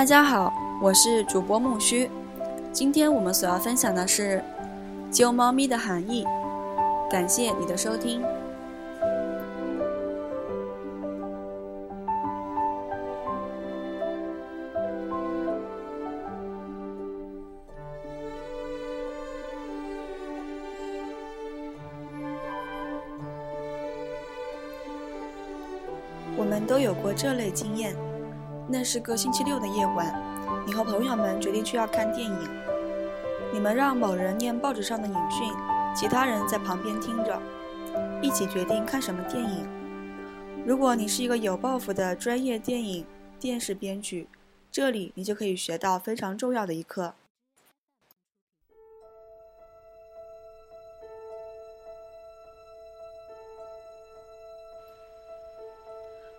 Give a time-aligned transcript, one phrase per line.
[0.00, 0.50] 大家好，
[0.80, 2.10] 我是主播木须。
[2.72, 4.42] 今天我们所要分享的是
[5.12, 6.24] “揪猫咪”的含义。
[7.10, 8.22] 感谢你的收听。
[26.38, 27.94] 我们都有过这类经验。
[28.72, 30.14] 那是个星期六的夜晚，
[30.64, 32.48] 你和朋友们决定去要看电影。
[33.52, 35.52] 你们让某人念报纸上的影讯，
[35.92, 37.42] 其他人在旁边听着，
[38.22, 39.66] 一起决定看什么电影。
[40.64, 43.04] 如果你是一个有抱负的专业电影
[43.40, 44.28] 电视编剧，
[44.70, 47.14] 这里你就可以学到非常重要的一课。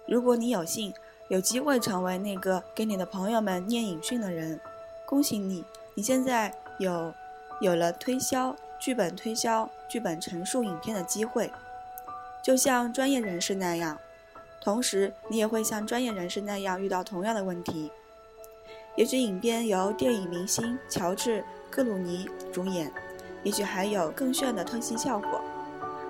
[0.07, 0.93] 如果你有幸。
[1.31, 4.59] 有机会成为那个给你的朋友们念影讯的人，
[5.05, 5.63] 恭喜你！
[5.93, 7.13] 你现在有
[7.61, 11.49] 有了推销剧本、推销剧本陈述影片的机会，
[12.43, 13.97] 就像专业人士那样。
[14.59, 17.89] 同时，你也会像专业人士那样遇到同样的问题。
[18.97, 22.91] 也许影片由电影明星乔治·克鲁尼主演，
[23.43, 25.39] 也许还有更炫的特技效果，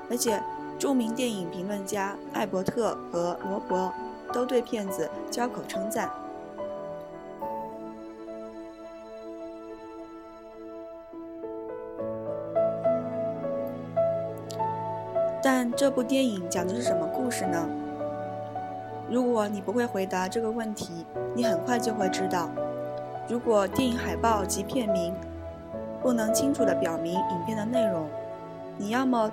[0.10, 0.42] 而且
[0.80, 3.94] 著名电影评论家艾伯特和罗伯。
[4.34, 6.10] 都对骗子交口称赞，
[15.44, 17.68] 但这部电影讲的是什么故事呢？
[19.10, 22.50] 如果你不会回答这个问题，你很快就会知道。
[23.28, 25.14] 如果电影海报及片名
[26.02, 28.08] 不能清楚地表明影片的内容，
[28.78, 29.30] 你要么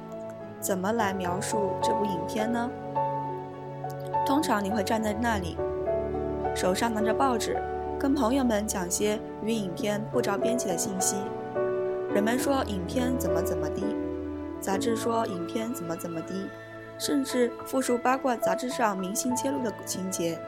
[0.60, 2.68] 怎么来描述这部影片呢？
[4.28, 5.56] 通常你会站在那里，
[6.54, 7.56] 手上拿着报纸，
[7.98, 11.16] 跟朋友们讲些与影片不着边际的信息。
[12.12, 13.82] 人们说影片怎么怎么的，
[14.60, 16.46] 杂志说影片怎么怎么的，
[16.98, 20.38] 甚至复述八卦杂志上明星揭露的情节。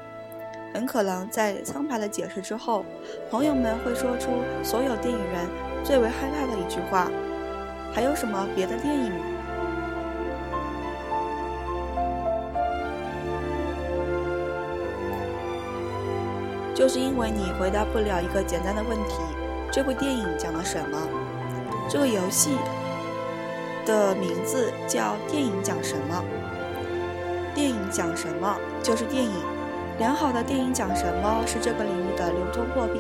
[0.75, 2.85] 很可能在苍白的解释之后，
[3.31, 4.29] 朋友们会说出
[4.63, 5.49] 所有电影人
[5.83, 7.11] 最为害怕的一句话
[7.95, 9.11] ：“还有什么别的电影？”
[16.81, 19.17] 就是因为你回答不了一个简单的问题：
[19.71, 20.99] 这部电影讲了什么？
[21.91, 22.57] 这个游戏
[23.85, 26.25] 的名字叫“电影讲什么”？
[27.55, 29.31] 电影讲什么就是电影。
[29.99, 32.99] 良好的电影讲什么是这个领域的流通货币。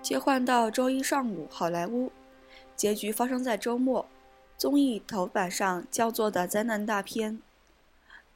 [0.00, 2.12] 切换到周一上午，好莱坞。
[2.78, 4.06] 结局发生在周末，
[4.56, 7.40] 综艺头版上叫做的灾难大片，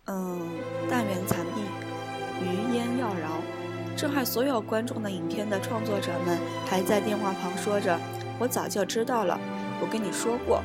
[0.06, 0.40] 嗯，
[0.90, 1.60] 但愿残壁，
[2.40, 3.40] 余烟耀饶，
[3.96, 6.36] 震撼所有观众的影片的创作者们
[6.66, 7.96] 还在电话旁说着
[8.40, 9.38] ：“我早就知道了，
[9.80, 10.60] 我跟你说过。”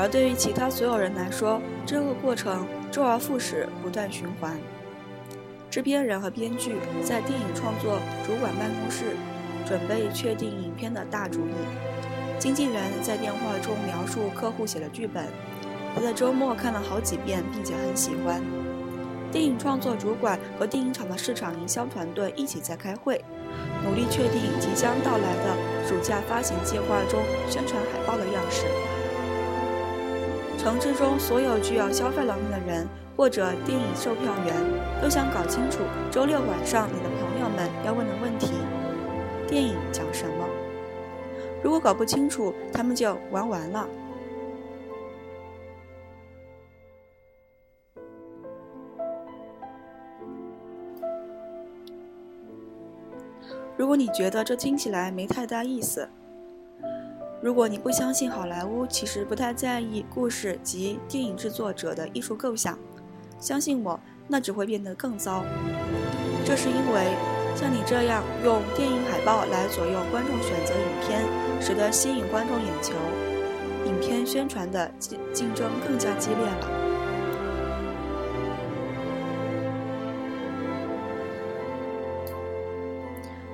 [0.00, 4.58] 而对于其他所有人来说，这个过程周而复始，不断循环。
[5.70, 9.14] 制片人和编剧在电影创作主管办公室，
[9.66, 11.87] 准备确定影片的大主意。
[12.38, 15.26] 经纪人在电话中描述客户写的剧本，
[15.94, 18.40] 他在周末看了好几遍，并且很喜欢。
[19.32, 23.22] 电影创作主管和电影厂的市场营销团队一起在开会，
[23.84, 28.64] 努力确定即将到来的暑假发行计划中宣传海报的样式。
[30.56, 34.54] 城市中所有具有消费能力的人或者电影售票员
[35.02, 38.52] 都想搞清楚周六晚上你的朋友们要问的问题：
[39.46, 40.37] 电影讲什么？
[41.62, 43.88] 如果搞不清楚，他们就玩完了。
[53.76, 56.08] 如果你觉得这听起来没太大意思，
[57.40, 62.78] 如果你不相信好莱坞其实不太在意故事及电影制作者的艺术构想，
[63.40, 65.44] 相信我，那只会变得更糟。
[66.44, 67.14] 这是因为。
[67.56, 71.24] 像你这样用电影海报来左右观众选择影片，
[71.60, 72.94] 使得吸引观众眼球，
[73.84, 76.68] 影片宣传的竞竞争更加激烈了。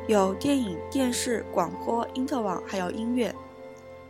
[0.06, 3.34] 有电影、电视、广播、因特网，还有音乐，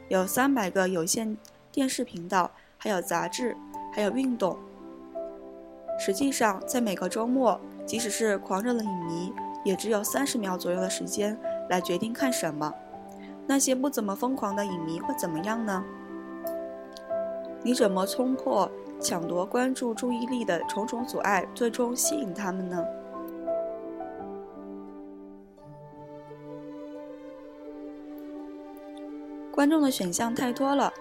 [0.09, 1.37] 有三百个有线
[1.71, 3.57] 电视频道，还有杂志，
[3.93, 4.59] 还有运动。
[5.99, 9.33] 实际上，在每个周末，即使是狂热的影迷。
[9.65, 11.35] 也只有三十秒左右的时间
[11.71, 12.71] 来决定看什么。
[13.47, 15.85] 那些不怎么疯狂的影迷会怎么样呢？
[17.63, 18.71] 你怎么冲破
[19.01, 22.85] 抢夺关注注意力的重重阻碍，最终吸引他们呢？
[29.53, 30.93] 观众的选项太多了，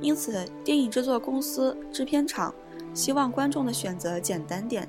[0.00, 2.54] 因此电影制作公司、制片厂
[2.92, 4.86] 希望观众的选择简单点。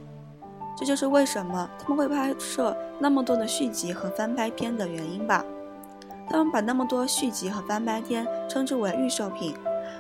[0.76, 5.44] 这就是为什么他们会拍摄那么多的续集和翻拍片的原因吧。
[6.30, 9.56] 他们把那么多续集和翻拍片称之为预售品，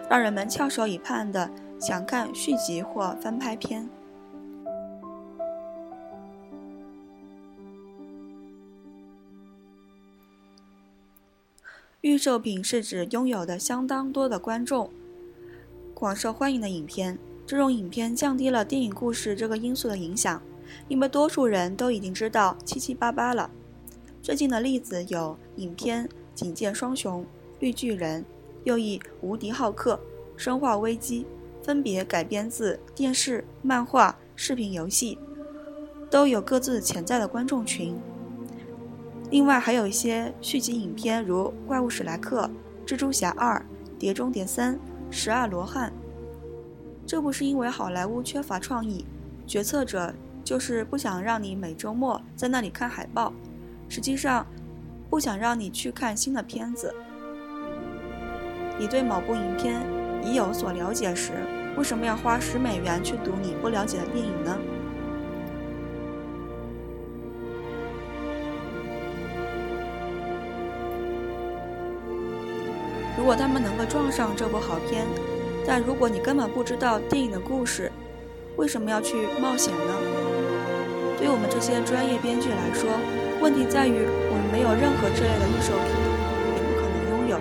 [0.09, 1.49] 让人们翘首以盼的
[1.79, 3.89] 想看续集或翻拍片。
[12.01, 14.89] 预售品是指拥有的相当多的观众、
[15.93, 17.17] 广受欢迎的影片。
[17.45, 20.41] 这种影片降低了电影故事这个因素的影响。
[20.87, 23.49] 因为多数人都已经知道七七八八了。
[24.21, 26.07] 最近的例子有影片
[26.39, 27.19] 《警戒双雄》
[27.59, 28.21] 《绿巨人》，
[28.63, 29.95] 又译《无敌浩克》
[30.41, 31.25] 《生化危机》
[31.65, 35.17] 分别改编自电视、漫画、视频游戏，
[36.09, 37.93] 都有各自潜在的观众群。
[39.29, 42.43] 另外还有一些续集影片，如《怪物史莱克》
[42.89, 43.57] 《蜘蛛侠二》
[43.99, 44.75] 《碟中谍三》
[45.11, 45.89] 《十二罗汉》。
[47.05, 49.03] 这不是因为好莱坞缺乏创意，
[49.45, 50.13] 决策者。
[50.41, 53.31] 就是不想让你每周末在那里看海报，
[53.87, 54.43] 实际上，
[55.09, 56.93] 不想让你去看新的片子。
[58.77, 59.81] 你对某部影片
[60.23, 61.31] 已有所了解时，
[61.75, 64.57] 为什么要花十美元去读你不了解的电影呢？
[73.17, 75.05] 如果他们能够撞上这部好片，
[75.67, 77.91] 但如果你根本不知道电影的故事，
[78.55, 79.93] 为什么要去冒险呢？
[81.17, 82.89] 对我们这些专业编剧来说，
[83.41, 84.07] 问题在于
[84.51, 85.89] 没有任何这类的预售品，
[86.55, 87.39] 也不可能拥有。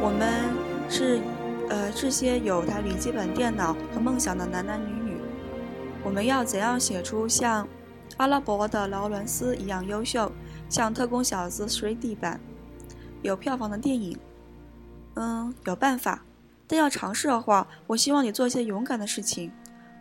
[0.00, 0.54] 我们
[0.88, 1.20] 是，
[1.68, 5.16] 呃，这些有台笔记本电脑和梦想的男男女女。
[6.04, 7.66] 我们要怎样写出像
[8.16, 10.30] 阿拉伯的劳伦斯一样优秀，
[10.68, 12.40] 像特工小子 3D 版
[13.22, 14.16] 有票房的电影？
[15.14, 16.22] 嗯，有办法，
[16.66, 19.50] 但要尝试的话，我希望你做一些勇敢的事情。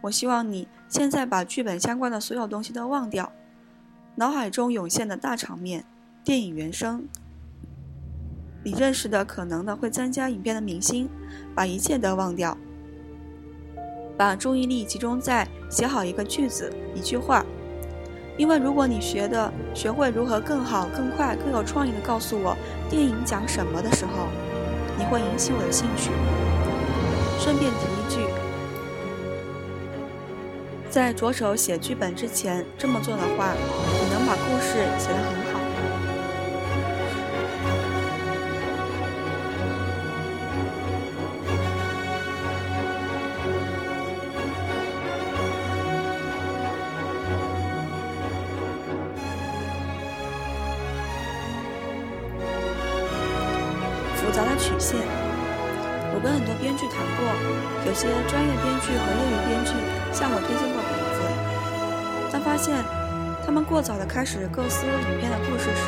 [0.01, 3.31] 我希望你现在把剧本相关的所有东西都忘掉，
[4.19, 5.85] 脑海中涌现的大场面、
[6.23, 7.07] 电影原声、
[8.63, 11.07] 你认识的可能的会参加影片的明星，
[11.53, 12.57] 把一切都忘掉，
[14.17, 17.45] 把注意力集中在写好一个句子、一句话。
[18.37, 22.57] 因为如果你学的学会如何更好、更快、更有创意的告诉我
[22.89, 24.29] 电影讲什么的时候，
[24.97, 26.09] 你会引起我的兴趣。
[27.39, 28.27] 顺便提一句。
[30.89, 33.53] 在着手写剧本之前，这么做的话，
[34.27, 35.46] 把故事写得很好。
[63.77, 65.85] 过早的开始构思影片的故事时，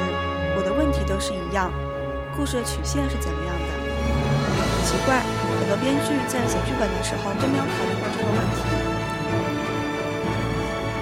[0.54, 1.74] 我的问题都是一样：
[2.38, 3.66] 故事的曲线是怎么样的？
[4.86, 5.26] 奇怪，
[5.58, 8.62] 很多编剧在写剧本的时候都没有考虑过这个问题。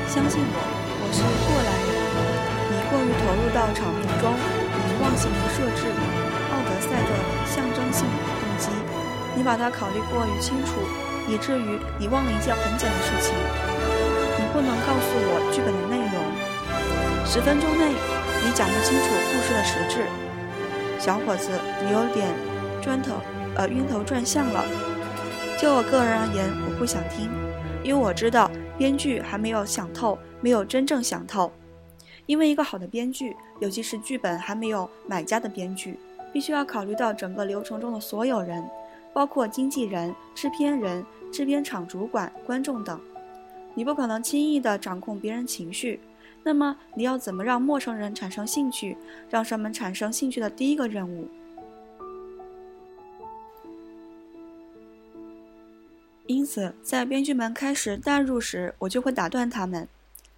[0.08, 0.56] 相信我，
[1.04, 1.92] 我是过来人。
[2.72, 7.12] 你过于投入到场面中，你忘记了设置奥德赛的
[7.52, 8.72] 象征性动机，
[9.36, 10.80] 你把它考虑过于清楚。
[11.28, 13.36] 以至于你忘了一件很简单的事情，
[14.40, 16.07] 你不能告诉我剧本的内容。
[17.30, 20.06] 十分钟内，你讲不清楚故事的实质。
[20.98, 21.52] 小伙子，
[21.84, 22.26] 你有点
[22.82, 23.16] 砖头，
[23.56, 24.64] 呃，晕头转向了。
[25.60, 27.30] 就我个人而言，我不想听，
[27.84, 31.52] 因为我知道编剧还没有想透，没有真正想透。
[32.28, 36.00] 因为一个好的编剧，尤其是剧本还没有买家的编剧，
[36.32, 38.64] 必须要考虑到整个流程中的所有人，
[39.14, 41.06] 包括经纪人、制片人。
[41.30, 42.98] 制片厂主管、观众等，
[43.76, 46.00] 你不可能轻易地掌控别人情绪。
[46.48, 48.96] 那么，你要怎么让陌生人产生兴趣？
[49.30, 51.28] 让他们产生兴趣的第一个任务。
[56.26, 59.90] 因此，在编剧们开始代入时，我就会打断他们，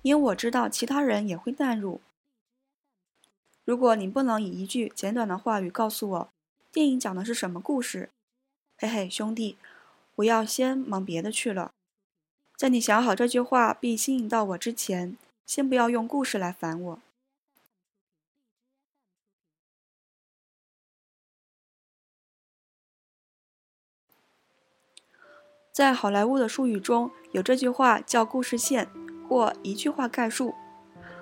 [0.02, 2.02] 因为我知道其他人也会淡入。
[3.64, 6.30] 如果你不能以一句简短的话语告诉我
[6.72, 8.10] 电影讲的是什么故事，
[8.80, 9.58] 嘿嘿，兄弟。
[10.16, 11.72] 我要先忙别的去了，
[12.58, 15.16] 在你想好这句话并吸引到我之前，
[15.50, 17.00] 先不要用故事来烦我。
[25.72, 28.92] 在好莱坞的术语中有这句话叫故事线，
[29.28, 30.54] 或一句话概述。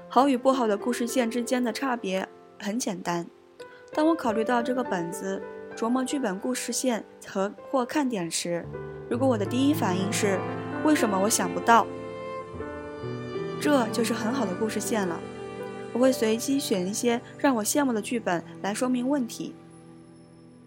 [0.10, 2.28] 好与不好的故事线之间的差别
[2.60, 3.26] 很简单。
[3.94, 5.42] 当我考虑到这个本子，
[5.74, 8.68] 琢磨剧本故事线和或看点时，
[9.10, 10.38] 如果我的第一反应是
[10.84, 11.88] 为什么我想不到，
[13.60, 15.20] 这就是很好的故事线了。
[15.94, 19.56] 我会随机选一些让我羡慕的剧本来说明问题。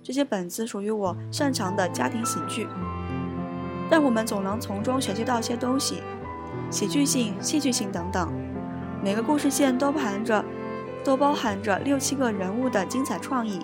[0.03, 2.67] 这些本子属于我擅长的家庭喜剧，
[3.89, 6.03] 但我们总能从中学习到些东西，
[6.71, 8.33] 喜剧性、戏剧性等等。
[9.05, 10.45] 每个故事线都含着，
[11.05, 13.61] 都包含着六七个人物的精彩创意。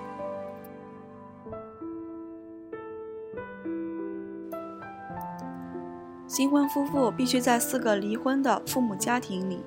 [6.27, 9.65] 新婚夫妇必须在四个离婚的父母家庭里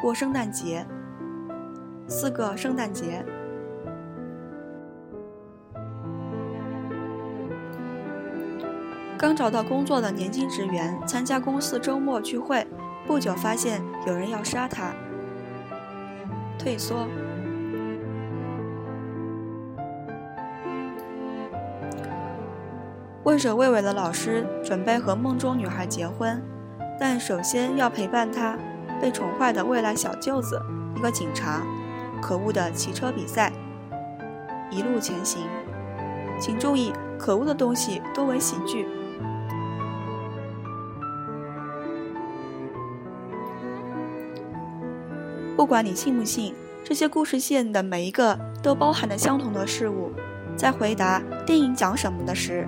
[0.00, 0.86] 过圣诞节。
[2.06, 3.24] 四个圣诞节。
[9.18, 12.66] 刚找到工作的年轻职员参加公司周末聚会，
[13.06, 14.92] 不久发现有人要杀他，
[16.58, 17.06] 退缩。
[23.28, 26.42] 畏首畏尾的老师准备和梦中女孩结婚，
[26.98, 28.58] 但首先要陪伴她
[29.02, 30.58] 被宠坏的未来小舅子，
[30.96, 31.60] 一个警察。
[32.22, 33.52] 可恶的骑车比赛，
[34.70, 35.42] 一路前行。
[36.40, 38.88] 请注意，可恶的东西多为喜剧。
[45.54, 50.12] 不管你信不信，这些故事线的每一个都包含着相同的事物。
[50.56, 52.66] 在回答电影讲什么的时，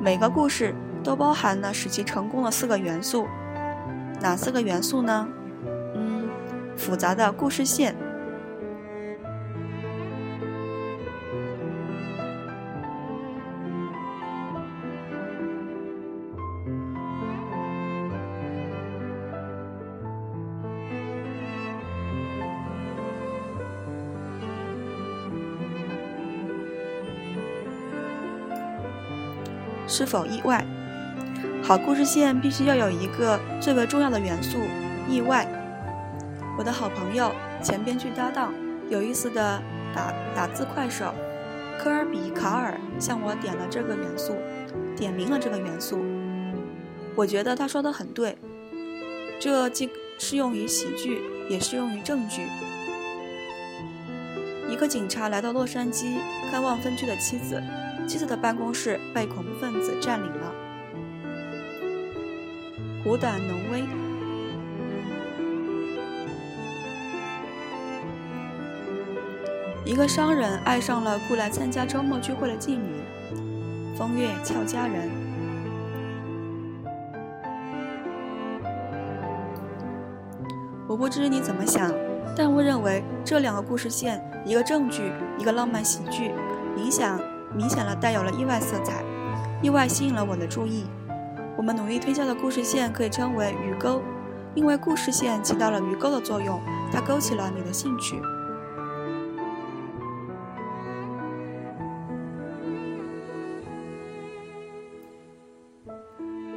[0.00, 3.26] 每个故事都包含了使其成功的四个元素。
[4.18, 5.28] 哪四个元素呢？
[5.94, 6.28] 嗯，
[6.76, 7.94] 复杂的故事线。
[30.00, 30.64] 是否意外？
[31.62, 34.56] 好故事线必须要有一个最为重要的元素——
[35.06, 35.46] 意外。
[36.56, 37.30] 我的好朋友、
[37.62, 38.50] 前编剧搭档、
[38.88, 39.60] 有意思的
[39.94, 41.12] 打打字快手
[41.78, 44.34] 科尔比·卡尔向我点了这个元素，
[44.96, 46.02] 点明了这个元素。
[47.14, 48.38] 我觉得他说的很对，
[49.38, 52.46] 这既适用于喜剧，也适用于正剧。
[54.66, 56.14] 一个警察来到洛杉矶
[56.50, 57.62] 看望分居的妻子。
[58.10, 60.52] 妻子的办公室被恐怖分子占领了。
[63.04, 63.84] 虎胆龙威。
[69.84, 72.96] 一个商人爱上了雇来参加周末聚会的妓女。
[73.96, 75.08] 风月俏佳人。
[80.88, 81.94] 我不知你怎么想，
[82.36, 86.32] 但我认为这两个故事线，一个正剧，一个浪漫喜剧，
[86.76, 87.20] 影响。
[87.54, 89.04] 明显了，带有了意外色彩，
[89.62, 90.86] 意外吸引了我的注意。
[91.56, 94.02] 我们努力推销的故事线可以称为鱼钩，
[94.54, 98.20] 因为故事线起到了鱼钩的作用，它勾起了你的兴趣。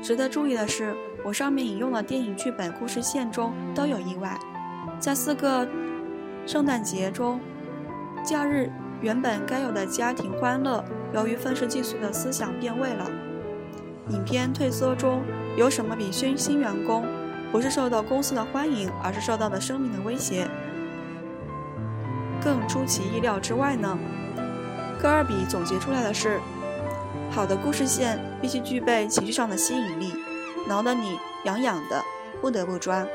[0.02, 4.38] 值得注意的是，我上面引用的电影剧本故事线中都有意外，
[5.00, 5.68] 在四个
[6.46, 7.40] 圣诞节中，
[8.24, 8.72] 假日。
[9.04, 10.82] 原本该有的家庭欢乐，
[11.14, 13.06] 由于愤世嫉俗的思想变味了。
[14.08, 15.22] 影片退缩中
[15.58, 17.06] 有什么比新新员工
[17.52, 20.48] 不是受到公司的欢迎，而是受到的生命的威胁
[22.42, 24.00] 更出其意料之外呢？
[24.98, 26.40] 科尔比总结出来的是：
[27.30, 30.14] 好的故事线必须具备情绪上的吸引力，
[30.66, 32.02] 挠得你痒痒的，
[32.40, 33.06] 不得不抓。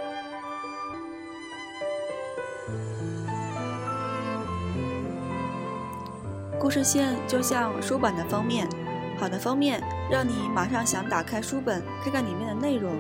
[6.68, 8.68] 故事线就像书本的封面，
[9.18, 12.94] 好的封面让你马上想打开书本看看里面的内容。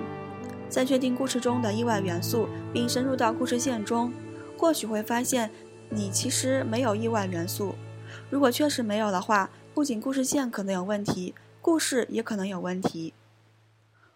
[0.70, 4.10] 在确定故事中的意外元素，并深入到故事线中，
[4.56, 5.50] 或许会发现
[5.90, 7.74] 你其实没有意外元素。
[8.30, 13.12] 如果确实没有的话，不仅故事线可能有问题，故事也可能有问题。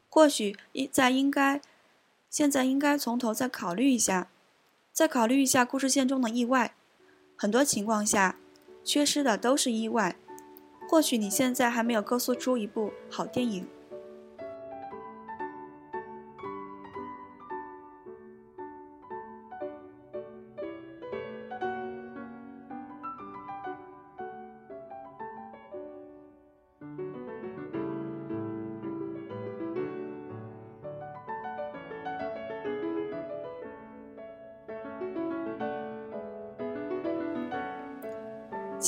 [0.08, 1.60] 或许应在应该，
[2.30, 4.28] 现在应该从头再考虑一下，
[4.94, 6.72] 再考虑一下故事线中的意外。
[7.36, 8.36] 很多情况下。
[8.84, 10.16] 缺失的都是意外。
[10.88, 13.66] 或许你现在还没有构思出一部好电影。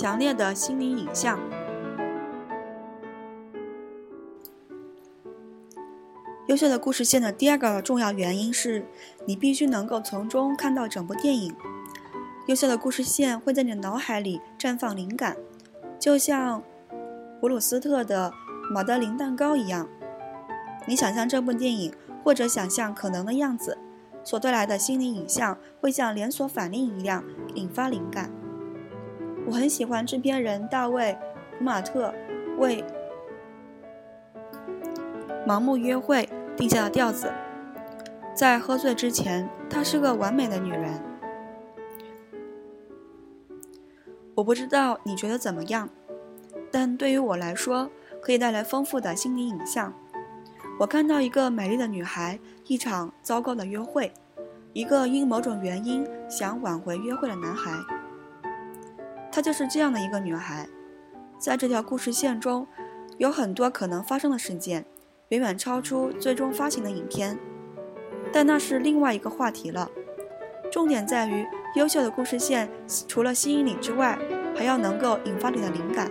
[0.04, 1.40] 强烈的心理影像。
[6.46, 8.84] 优秀的故事线的第二个重要原因是，
[9.26, 11.56] 你必须能够从中看到整部电影。
[12.48, 15.38] 优秀的故事线会在你的脑海里绽放灵感，
[15.98, 16.62] 就像
[17.40, 18.30] 普鲁斯特的
[18.70, 19.88] 马德琳蛋糕一样。
[20.86, 23.78] 你想象这部电影，或者想象可能的样子，
[24.22, 28.30] 所带来的心理影像会像连锁反应一样引发灵感。
[29.46, 31.12] 我很喜欢制片人大卫·
[31.58, 32.14] 普马特
[32.58, 32.82] 为
[35.46, 36.22] 《盲目约会》
[36.56, 37.32] 定下的调子。
[38.34, 41.00] 在喝醉之前，她是个完美的女人。
[44.34, 45.88] 我不知道你觉得怎么样，
[46.72, 49.92] 但对于我来说，可以带来丰富的心理影像。
[50.80, 54.12] 我看到一个美丽的女孩，一场糟糕的约会，
[54.72, 57.70] 一个因某种原因想挽回约会的男孩。
[59.34, 60.68] 她就是这样的一个女孩。
[61.40, 62.68] 在这条故事线中，
[63.18, 64.84] 有很多可能发生的事件，
[65.30, 67.36] 远远超出最终发行的影片。
[68.32, 69.90] 但那是另外一个话题了。
[70.70, 72.70] 重点在于，优秀的故事线
[73.08, 74.16] 除了吸引你之外，
[74.54, 76.08] 还要能够引发你的灵感。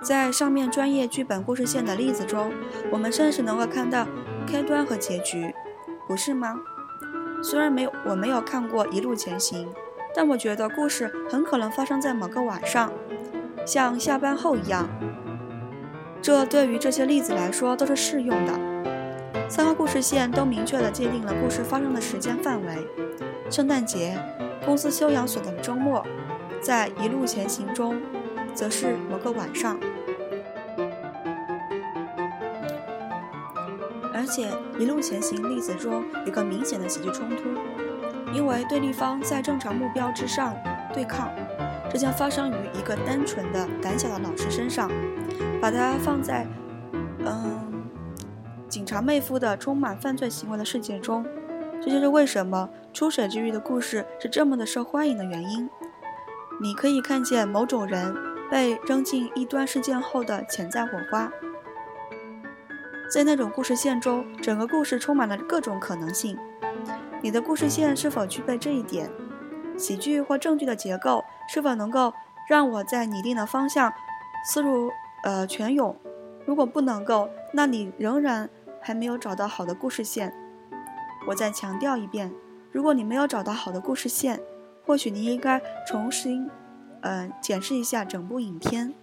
[0.00, 2.52] 在上面专业剧本故事线的例子中，
[2.92, 4.06] 我们甚至能够看到
[4.46, 5.52] 开端和结局，
[6.10, 6.58] 不是吗？
[7.40, 9.68] 虽然没有我没有看过《一路前行》，
[10.12, 12.92] 但我觉得故事很可能发生在某个晚上，
[13.64, 14.88] 像下班后一样。
[16.20, 18.52] 这对于这些例子来说都是适用的。
[19.48, 22.88] 三个故事线都明确地界定了故事发生的时间范围：
[23.48, 24.18] 圣诞节、
[24.66, 26.04] 公司休养所的周末，
[26.60, 28.02] 在《一路前行》中，
[28.52, 29.78] 则是某个晚上。
[34.30, 37.48] 且，《一路前行》例子中有个明显的喜剧冲突，
[38.32, 40.56] 因为对立方在正常目标之上
[40.94, 41.28] 对抗。
[41.92, 44.88] 这将发生于一个单纯的、胆小的老师身上。
[45.60, 46.46] 把它放在，
[47.18, 47.84] 嗯，
[48.66, 51.26] 警察妹夫的充满犯罪行为的世界中，
[51.82, 55.68] 这就是为什么《出水之鱼》的故事是这么的受欢迎的原因。
[56.62, 58.16] 你可以看见某种人
[58.50, 61.30] 被扔进异端事件后的潜在火花。
[63.10, 66.38] 在那种故事线中，整个故事充满了各种可能性。
[67.20, 69.10] 你的故事线是否具备这一点？
[69.76, 72.12] 喜剧或正剧的结构是否能够
[72.48, 73.92] 让我在拟定的方向
[74.44, 74.90] 思路
[75.24, 75.96] 呃全涌？
[76.46, 78.48] 如果不能够，那你仍然
[78.80, 80.32] 还没有找到好的故事线。
[81.26, 82.32] 我再强调一遍，
[82.70, 84.40] 如果你没有找到好的故事线，
[84.86, 86.48] 或许你应该重新
[87.00, 88.94] 呃检视一下整部影片。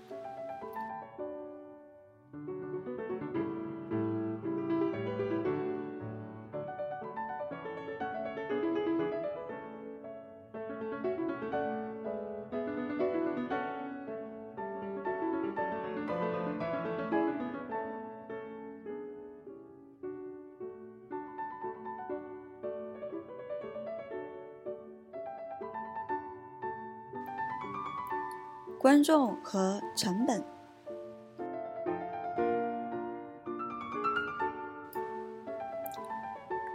[28.88, 30.42] 观众和成本。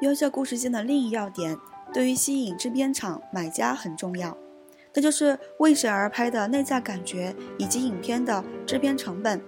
[0.03, 1.57] 优秀故事线的另一要点，
[1.91, 4.37] 对于吸引制片厂买家很重要，
[4.93, 9.41] 那就是为谁而拍的内在感觉以及影片的制片成本。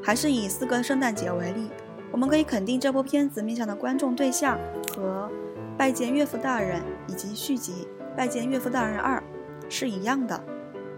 [0.00, 1.68] 还是以四个圣诞节为例，
[2.12, 4.56] 我们可以肯定这部片子面向的观众对象
[4.96, 5.28] 和
[5.76, 9.18] 《拜见岳父大人》以及续集《拜见岳父大人二》
[9.68, 10.40] 是一样的。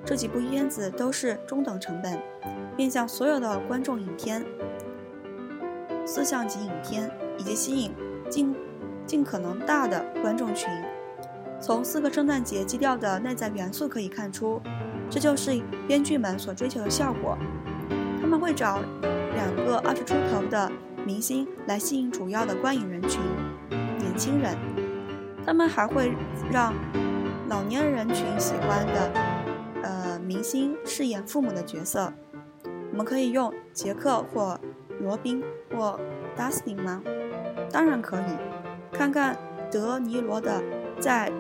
[0.05, 2.21] 这几部片子都是中等成本，
[2.77, 4.45] 面向所有的观众影片、
[6.05, 7.91] 四象级影片，以及吸引
[8.29, 8.55] 尽
[9.07, 10.69] 尽可能大的观众群。
[11.59, 14.61] 从四个圣诞节基调的内在元素可以看出，
[15.09, 17.39] 这就是编剧们所追求的效果。
[18.21, 18.81] 他们会找
[19.35, 20.71] 两个二十出头的
[21.07, 23.21] 明星来吸引主要的观影人群——
[23.99, 24.55] 年轻人。
[25.47, 26.13] 他们还会
[26.53, 26.75] 让
[27.49, 29.34] 老年人群喜欢的。
[30.45, 32.13] 星饰演父母的角色，
[32.91, 34.61] 我们可以用杰克或
[35.01, 35.43] 罗宾
[35.75, 35.99] 或
[36.37, 37.03] Dustin 吗？
[37.71, 38.25] 当然可以。
[38.93, 39.37] 看看
[39.73, 40.63] 德尼罗的
[41.01, 41.33] 在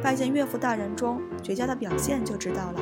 [0.02, 2.80] 《拜见岳父大人》中绝佳的表现就知道了。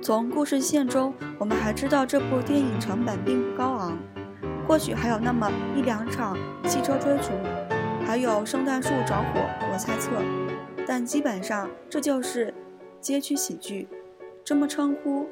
[0.00, 3.98] 从故事线中，我们还知道这部电影成本并不高昂。
[4.68, 7.30] 或许还有那么一两场汽车追逐，
[8.06, 9.40] 还有圣诞树着火，
[9.72, 10.10] 我猜测。
[10.86, 12.52] 但基本上这就是
[13.00, 13.88] 街区喜剧，
[14.44, 15.26] 这么称呼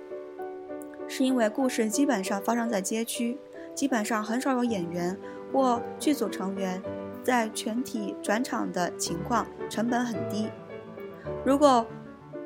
[1.07, 3.39] 是因为故事基本上发生在街区，
[3.75, 5.15] 基本上很少有演员
[5.53, 6.83] 或剧组成员
[7.23, 10.49] 在全体转场的情况，成本很低。
[11.45, 11.87] 如果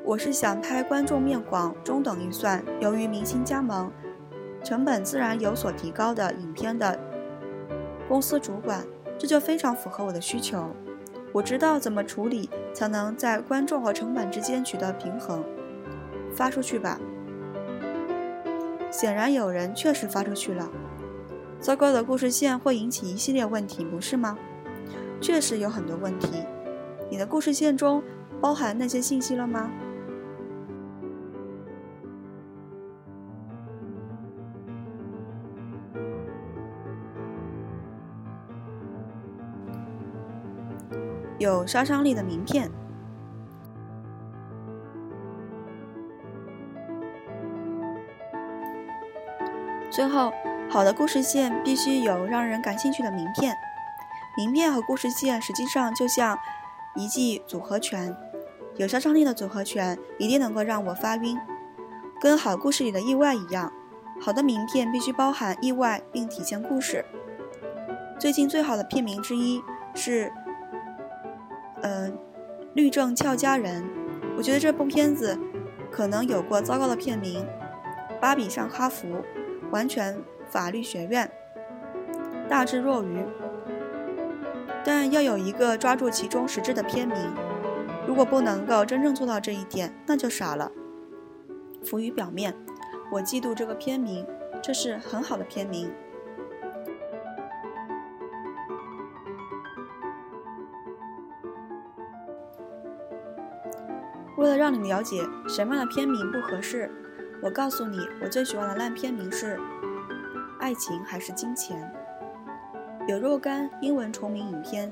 [0.03, 3.89] 我是想拍观众面广、中等预算，由于明星加盟，
[4.63, 6.99] 成本自然有所提高的影片的
[8.07, 8.85] 公司主管，
[9.17, 10.69] 这就非常符合我的需求。
[11.33, 15.43] 我知道怎么处理才能在观众和成本之间取得平衡。
[16.33, 16.99] 发出去吧。
[18.89, 20.69] 显然有人确实发出去了。
[21.59, 24.37] 糟糕的故事线会引起一系列问题，不是吗？
[25.21, 26.43] 确实有很多问题。
[27.09, 28.01] 你的故事线中
[28.39, 29.71] 包含那些信息了吗？
[41.41, 42.69] 有杀伤力的名片。
[49.89, 50.31] 最后，
[50.69, 53.57] 好的故事线必须有让人感兴趣的名片。
[54.37, 56.37] 名片和故事线实际上就像
[56.95, 58.15] 一记组合拳，
[58.77, 61.39] 有杀伤力的组合拳一定能够让我发晕，
[62.21, 63.73] 跟好故事里的意外一样。
[64.21, 67.03] 好的名片必须包含意外并体现故事。
[68.19, 69.59] 最近最好的片名之一
[69.95, 70.31] 是，
[71.81, 72.09] 呃，
[72.73, 73.83] 《律政俏佳人》。
[74.37, 75.37] 我觉得这部片子
[75.91, 77.45] 可能有过糟糕的片名，
[78.19, 79.07] 《芭比上哈佛》。
[79.71, 81.31] 完全法律学院，
[82.49, 83.25] 大智若愚，
[84.83, 87.17] 但要有一个抓住其中实质的片名。
[88.05, 90.69] 如果不能够真正做到这一点，那就傻了。
[91.85, 92.53] 浮于表面，
[93.13, 94.27] 我嫉妒这个片名，
[94.61, 95.89] 这是很好的片名。
[104.41, 106.89] 为了让你了解什么样的片名不合适。
[107.43, 109.55] 我告诉你，我最喜欢的烂片名是
[110.59, 111.79] 《爱情还是金钱》。
[113.07, 114.91] 有若干英文重名影片，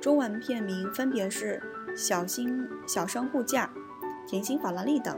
[0.00, 1.62] 中文片名分别是
[1.96, 3.70] 《小心小生护驾》
[4.28, 5.16] 《甜心法拉利》等。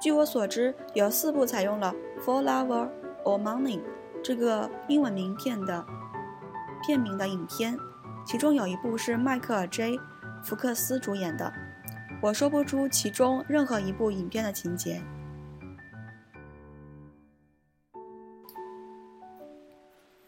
[0.00, 1.94] 据我所知，有四部采用了
[2.24, 2.88] 《For Lover
[3.24, 3.78] or Money》
[4.24, 5.84] 这个英文名片的
[6.82, 7.78] 片名的影片，
[8.24, 10.00] 其中有一部是迈克尔 ·J·
[10.42, 11.52] 福克斯主演的。
[12.22, 15.02] 我说不出其中任何一部影片的情节。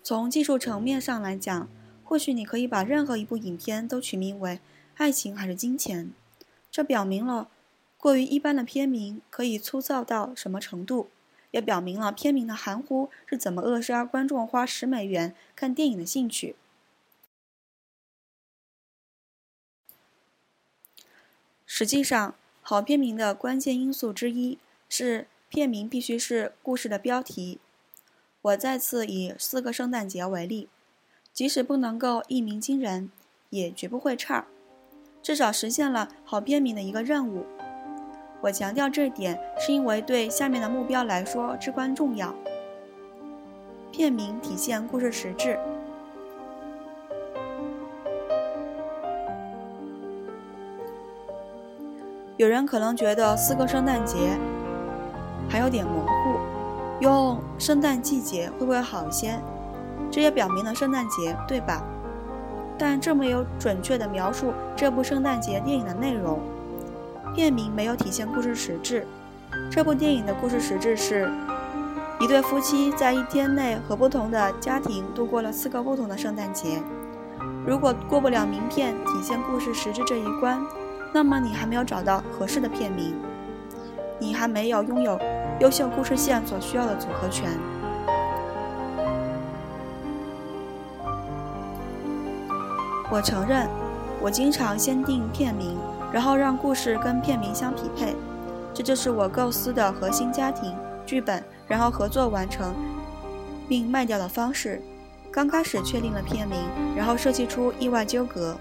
[0.02, 1.68] 从技术层面上来讲，
[2.02, 4.50] 或许你可以把任何一部影片都取名为
[4.96, 6.12] 《爱情还是金钱》，
[6.68, 7.48] 这表明了
[7.96, 11.08] 过于一般的片名可以粗糙到什么程度，
[11.52, 16.56] 也表明了片名的含糊是怎么扼杀观众花十美元看电影的兴趣。
[21.76, 27.58] 实际上，好片名的关键因素之一是片名必须是故事的标题。
[28.42, 30.68] 我再次以《四个圣诞节》为例，
[31.32, 33.10] 即使不能够一鸣惊人，
[33.50, 34.46] 也绝不会差，
[35.20, 37.44] 至少实现了好片名的一个任务。
[38.42, 42.32] 我强调这点，是因为对下面的目标来说至关重要。
[43.90, 45.58] 片名体现故事实质。
[52.36, 54.16] 有人可能觉得《四个圣诞节》
[55.48, 56.40] 还有点模糊。
[56.98, 59.38] 用圣诞季节会不会好一些？
[60.10, 61.84] 这也表明了圣诞节，对吧？
[62.76, 66.40] 但这没有准确的描述这部圣诞节电影的内容。
[67.36, 69.06] 片名没有体现故事实质。
[69.70, 71.30] 这部电影的故事实质是
[72.18, 76.82] 一对夫妻在一天内和不同的家庭度过了四个不同的圣诞节。
[77.64, 80.60] 如果过不了名片体现故事实质这一关，
[81.14, 83.14] 那么你还没有找到合适的片名，
[84.18, 85.16] 你还没有拥有。
[85.60, 87.48] 优秀故事线所需要的组合拳。
[93.08, 93.68] 我承认，
[94.20, 95.78] 我经常先定片名，
[96.12, 98.16] 然后让故事跟片名相匹配，
[98.74, 100.74] 这就是我构思的核心家庭
[101.06, 102.74] 剧本，然后合作完成
[103.68, 104.82] 并卖掉的方式。
[105.30, 106.58] 刚开始确定了片名，
[106.96, 108.56] 然后设计出意外纠葛。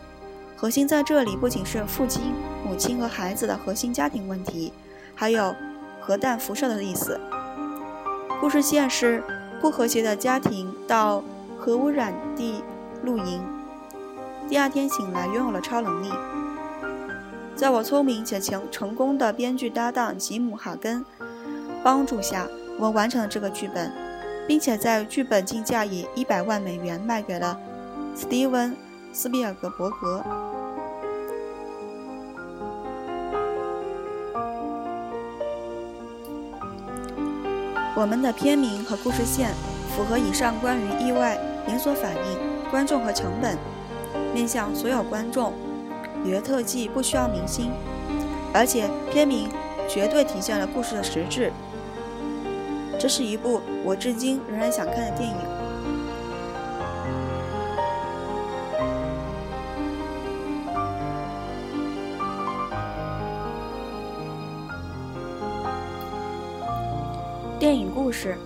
[0.64, 2.32] 核心在这里不仅是父亲、
[2.66, 4.72] 母亲和孩子的核心家庭问题，
[5.14, 5.54] 还有。
[6.00, 7.20] 核弹辐射的意思。
[8.40, 9.22] 故事线是
[9.60, 11.22] 不和谐的家庭到
[11.58, 12.64] 核污染地
[13.04, 13.44] 露营，
[14.48, 16.10] 第二天醒来拥有了超能力。
[17.58, 21.06] 在我聪明且成成功的编剧搭档吉姆·哈根
[21.84, 22.48] 帮助下，
[22.78, 23.92] 我们完成了这个剧本，
[24.48, 27.60] 并且在剧本竞价以一百万美元卖给了
[28.16, 28.72] 斯蒂文·
[29.12, 30.24] 斯皮尔格伯格。
[37.96, 39.52] 我们的片名和故事线
[39.96, 43.56] 符合以上关于意外、连锁反应、观众和成本，
[44.34, 45.54] 面向所有观众。
[46.24, 47.72] 你的特技不需要明星，
[48.52, 49.48] 而且片名
[49.88, 51.52] 绝对体现了故事的实质。
[52.98, 55.53] 这是一部我至今仍然想看的电影。
[68.24, 68.38] 事。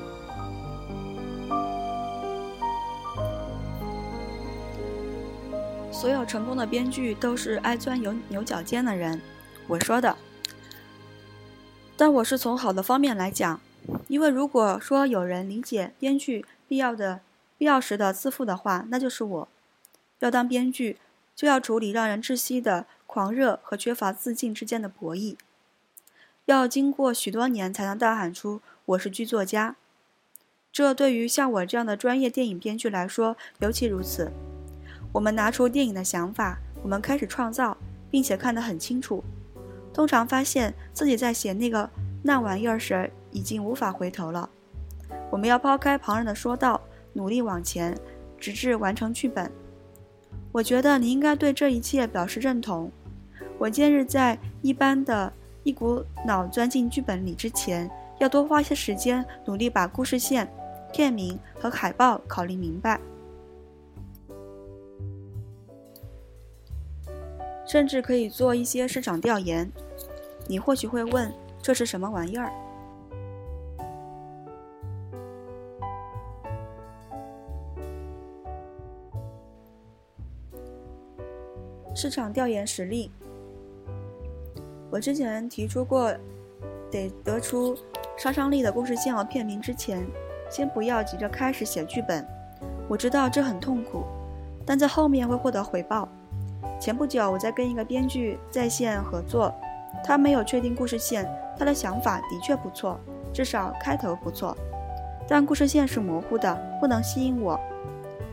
[5.92, 9.22] 所有成功的编剧都是爱钻牛牛角尖的人，
[9.68, 10.16] 我说的。
[11.96, 13.60] 但我是从好的方面来讲，
[14.08, 17.22] 因为如果说有人理解编剧必要的
[17.58, 19.48] 必要时的自负的话，那就是我。
[20.20, 20.98] 要当编剧，
[21.36, 25.36] 就要处理让人窒息的狂热和缺乏自信之间的博弈，
[26.46, 29.76] 要经过许多年才能大喊出“我是剧作家”。
[30.72, 34.32] 这对于像我这样的专业电影编剧来说尤其如此。
[35.12, 37.76] 我们拿出电影的想法，我们开始创造，
[38.10, 39.22] 并且看得很清楚。
[39.94, 41.90] 通常发现自己在写那个
[42.24, 44.50] 那玩意儿时，已经无法回头了。
[45.30, 46.80] 我们要抛开旁人的说道，
[47.12, 47.98] 努力往前，
[48.40, 49.52] 直至完成剧本。
[50.54, 52.90] 我觉得你应该对这一切表示认同。
[53.58, 60.52] 我建议在一般的一股脑钻进剧本里之前，要多花些时间，努力把故事线、
[60.92, 63.00] 片名和海报考虑明白。
[67.66, 69.70] 甚至可以做一些市场调研。
[70.48, 71.30] 你或许会问
[71.62, 72.50] ：“这是什么玩意儿？”
[81.94, 83.12] 市场调研实例。
[84.90, 86.16] 我之前提出过，
[86.92, 87.76] 得得出
[88.18, 90.06] 杀伤力的故事线和片名之前，
[90.50, 92.26] 先不要急着开始写剧本。
[92.88, 94.04] 我知道这很痛苦，
[94.66, 96.08] 但在后面会获得回报。
[96.80, 99.54] 前不久，我在跟一个编剧在线合作，
[100.04, 103.00] 他没有确定故事线，他的想法的确不错，
[103.34, 104.56] 至少开头不错，
[105.28, 107.60] 但故事线是模糊的，不能吸引我。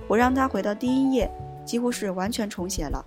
[0.07, 1.31] 我让他回到第一页，
[1.65, 3.05] 几乎是完全重写了。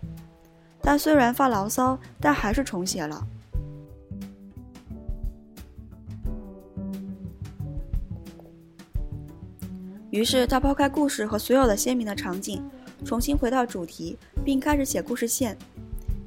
[0.82, 3.26] 他虽然发牢骚，但还是重写了。
[10.10, 12.64] 于是他抛开故事和所有的鲜明的场景。
[13.06, 15.56] 重新回到主题，并开始写故事线，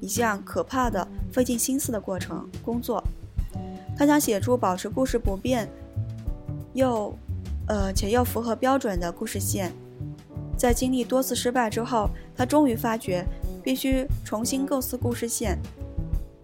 [0.01, 3.03] 一项可怕的、费尽心思的过程工作。
[3.97, 5.69] 他想写出保持故事不变，
[6.75, 7.12] 又，
[7.66, 9.73] 呃且又符合标准的故事线。
[10.57, 13.27] 在经历多次失败之后，他终于发觉
[13.64, 15.59] 必须重新构思故事线，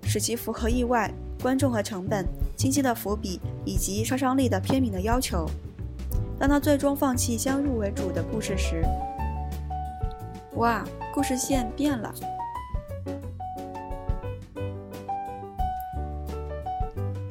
[0.02, 1.08] 使其符合意外、
[1.40, 5.48] 观众和成本、清晰的伏笔以及杀伤力的片名的要求。
[6.38, 8.84] 当他最终放弃先入为主的故事时，
[10.56, 12.14] 哇，故事线变了。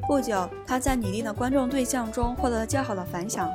[0.08, 3.50] 不久，他在拟定的观众对象中获得了较好的反响，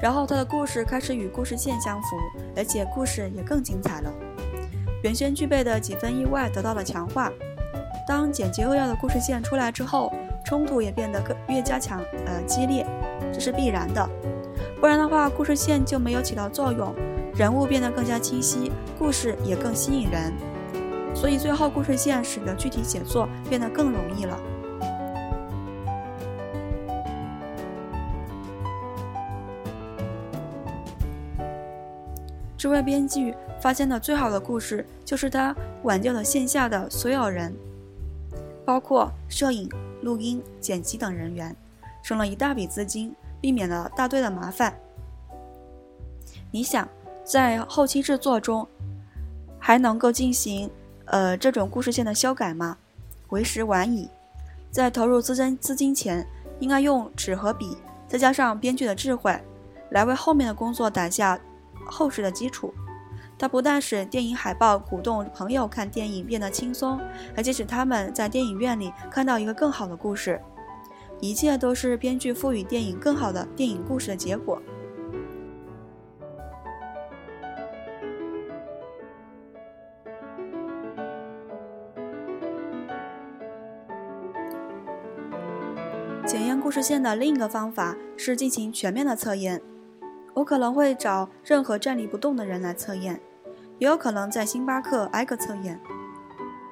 [0.00, 2.08] 然后他的故事开始与故事线相符，
[2.56, 4.12] 而且故事也更精彩了。
[5.02, 7.32] 原先具备的几分意外得到了强化。
[8.06, 10.12] 当简洁扼要的故事线出来之后，
[10.44, 12.86] 冲突也变得更越加强呃激烈，
[13.32, 14.08] 这是必然的，
[14.80, 16.94] 不然的话，故事线就没有起到作用。
[17.34, 20.32] 人物变得更加清晰，故事也更吸引人，
[21.14, 24.38] 所以最后故事线使得具体写作变得更容易了。
[32.56, 37.54] 这位编剧发现的最好的故事，就是他挽救了线下的所有人，
[38.64, 39.70] 包括摄影、
[40.02, 41.54] 录音、剪辑等人员，
[42.02, 44.78] 省了一大笔资金，避免了大堆的麻烦。
[46.50, 46.88] 你想？
[47.24, 48.66] 在后期制作中，
[49.58, 50.70] 还能够进行
[51.04, 52.78] 呃这种故事线的修改吗？
[53.28, 54.08] 为时晚矣。
[54.70, 56.26] 在投入资金资金前，
[56.58, 59.38] 应该用纸和笔，再加上编剧的智慧，
[59.90, 61.38] 来为后面的工作打下
[61.84, 62.72] 厚实的基础。
[63.38, 66.98] 它不但使电影海报鼓动朋友看电影变得轻松，
[67.36, 70.40] 而且使他们在电影院里看到一个更好的故事。
[71.20, 74.60] 一切都是编剧赋予电影更好的电影故事的结果。
[86.24, 89.62] 检验故事线的另一个方法是进行全面的测验。
[90.34, 93.20] 我可能会找任何站立不动的人来测验，
[93.78, 95.80] 也有可能在星巴克挨个测验。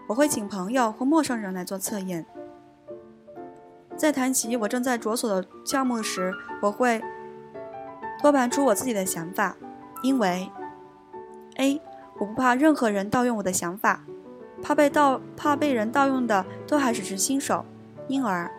[0.07, 2.25] 我会请朋友或陌生人来做测验。
[3.97, 7.03] 在谈起我正在着手的项目时，我会
[8.21, 9.57] 托盘出我自己的想法，
[10.03, 10.51] 因为
[11.57, 11.81] A
[12.19, 14.01] 我不怕任何人盗用我的想法，
[14.63, 17.65] 怕被盗怕被人盗用的都还只是新手，
[18.09, 18.51] 因而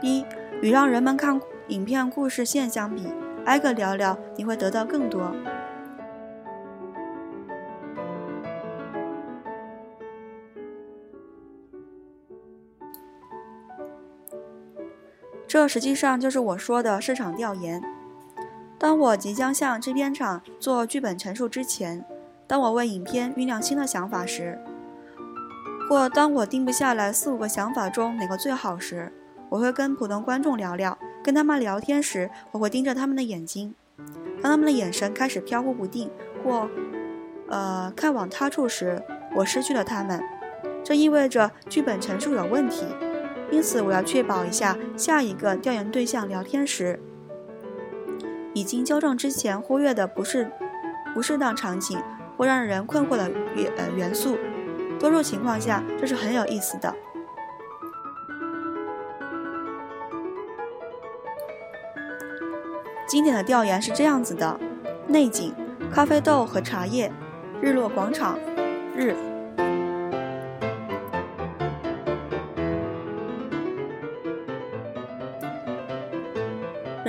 [0.00, 0.24] B
[0.60, 3.08] 与让人们看影片故事线相比，
[3.44, 5.32] 挨个聊聊你会得到更多。
[15.56, 17.82] 这实际上就是我说的市场调研。
[18.78, 22.04] 当我即将向制片厂做剧本陈述之前，
[22.46, 24.58] 当我为影片酝酿新的想法时，
[25.88, 29.10] 或当我定不下来四五个想法中哪个最好时，
[29.48, 30.98] 我会跟普通观众聊聊。
[31.24, 33.74] 跟他们聊天时，我会盯着他们的眼睛。
[34.42, 36.10] 当他们的眼神开始飘忽不定，
[36.44, 36.68] 或
[37.48, 39.02] 呃看往他处时，
[39.34, 40.22] 我失去了他们。
[40.84, 42.84] 这意味着剧本陈述有问题。
[43.50, 47.00] 因此，我要确保一下下一个调研对象聊天时，
[48.52, 50.50] 已经纠正之前忽略的不是
[51.14, 51.98] 不适当场景
[52.36, 54.36] 或让人困惑的元呃元素。
[54.98, 56.94] 多数情况下，这是很有意思的。
[63.06, 64.58] 经典的调研是这样子的：
[65.06, 65.54] 内景，
[65.92, 67.12] 咖啡豆和茶叶，
[67.60, 68.38] 日落广场，
[68.96, 69.14] 日。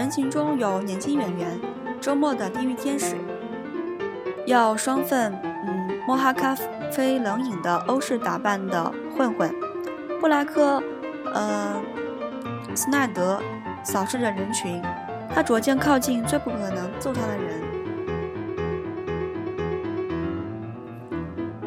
[0.08, 1.60] 人群中有年轻演员，
[2.00, 3.18] 周末的地狱天使，
[4.46, 6.56] 要双份嗯摩哈咖
[6.94, 9.54] 啡冷饮的欧式打扮的混混，
[10.22, 10.82] 布莱克，
[11.34, 11.76] 呃，
[12.74, 13.38] 斯奈德
[13.84, 14.82] 扫视着人群，
[15.36, 17.62] 他逐渐靠近最不可能揍他的人。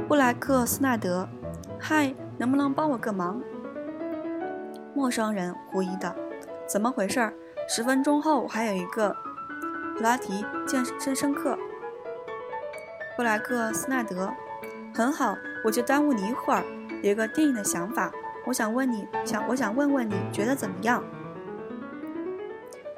[0.08, 1.28] 布莱克斯奈德，
[1.78, 3.38] 嗨，能不能帮我个忙？
[4.94, 6.16] 陌生人狐疑的，
[6.66, 7.34] 怎么回事儿？
[7.72, 9.16] 十分钟后，还有一个
[9.96, 11.56] 普拉提健身生课。
[13.16, 14.34] 布莱克斯奈德，
[14.92, 16.64] 很好，我就耽误你一会儿。
[17.00, 18.10] 有个电影的想法，
[18.44, 21.00] 我想问你，想我想问问你觉得怎么样？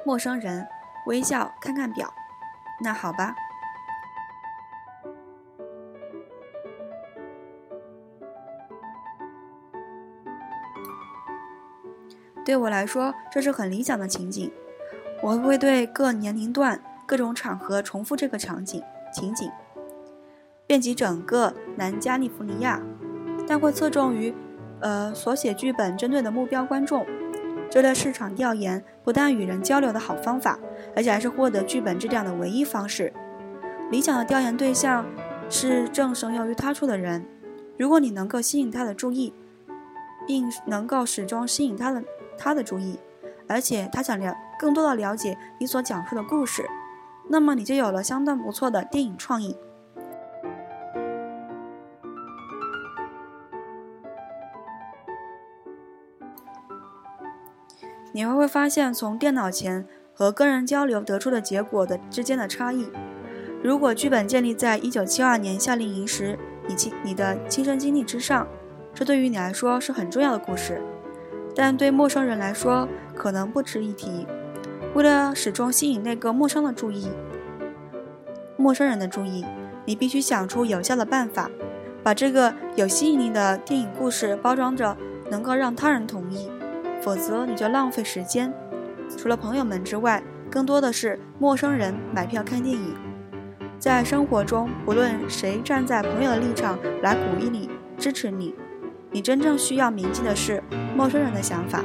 [0.03, 0.67] 陌生人
[1.05, 2.11] 微笑，看看表。
[2.83, 3.35] 那好吧。
[12.43, 14.51] 对我来说，这是很理想的情景。
[15.23, 18.83] 我会对各年龄段、各种场合重复这个场景
[19.13, 19.49] 情景，
[20.67, 22.81] 遍及整个南加利福尼亚，
[23.47, 24.35] 但会侧重于，
[24.81, 27.05] 呃，所写剧本针对的目标观众。
[27.69, 30.59] 这类市场调研不但与人交流的好方法，
[30.93, 33.13] 而且还是获得剧本质量的唯一方式。
[33.89, 35.05] 理想的调研对象
[35.49, 37.25] 是正神游于他处的人。
[37.77, 39.33] 如果你能够吸引他的注意，
[40.27, 42.03] 并能够始终吸引他的
[42.37, 42.99] 他的注意，
[43.47, 44.35] 而且他想了。
[44.59, 46.65] 更多的了解你所讲述的故事，
[47.27, 49.57] 那么你就有了相当不错的电影创意。
[58.13, 62.89] 你还会发现，从电脑前和跟人交流得出的结果的之间的差异。
[63.61, 68.47] 如果剧本建立在1972年夏令营时你亲你的亲身经历之上，
[68.93, 70.81] 这对于你来说是很重要的故事，
[71.53, 74.25] 但对陌生人来说可能不值一提。
[74.93, 77.09] 为了始终吸引那个陌生的注意，
[78.57, 79.43] 陌生人的注意，
[79.85, 81.49] 你必须想出有效的办法，
[82.03, 84.95] 把这个有吸引力的电影故事包装着，
[85.31, 86.51] 能够让他人同意，
[87.01, 88.53] 否则你就浪费时间。
[89.17, 92.95] 除了朋友们之外，更多的是陌生人买票看电影。
[93.79, 98.53] 在生活中，不论谁站在朋友的立场来鼓励你、支持你，
[99.11, 100.63] 你真正需要铭记的是
[100.95, 101.83] 陌生人的想法。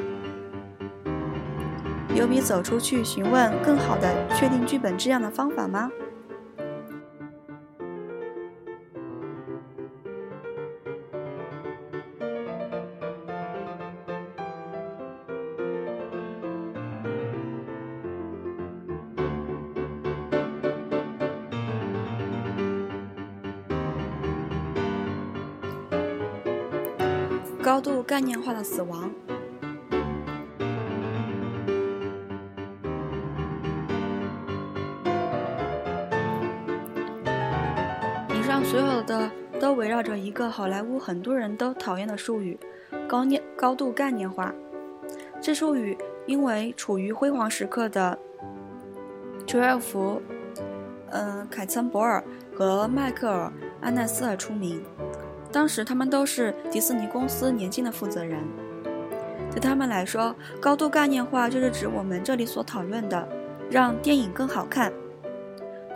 [2.18, 5.88] 有比走出去询问更好的确定剧本质量的方法吗？
[27.62, 29.08] 高度概念化的死亡。
[38.70, 42.58] 所有的都围绕着一个好莱坞很多人都讨厌的术语——
[43.08, 44.54] 高念高度概念化。
[45.40, 45.96] 这术语
[46.26, 48.18] 因为处于辉煌时刻的
[49.46, 50.20] 卓尔福、
[51.10, 52.22] 嗯凯岑博尔
[52.54, 53.50] 和迈克尔
[53.80, 54.84] 安奈斯而出名。
[55.50, 58.38] 当时他们都是迪士尼公司年轻的负责人。
[59.50, 63.26] 对他们来说，高度概念化就是指我们这里所讨论的，
[63.70, 64.92] 让电影更好看。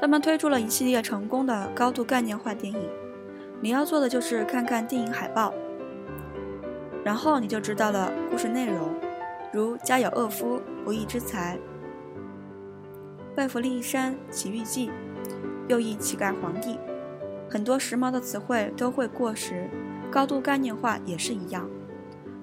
[0.03, 2.88] 他们推出了一系列成功的高度概念化电影。
[3.61, 5.55] 你要做的就是看看电影海报，
[7.05, 8.92] 然后你就知道了故事内容，
[9.53, 11.57] 如《家有恶夫》《不义之财》
[13.36, 14.88] 《拜弗利山奇遇记》
[15.68, 16.70] 《又一乞丐皇帝》。
[17.48, 19.70] 很多时髦的词汇都会过时，
[20.11, 21.70] 高度概念化也是一样。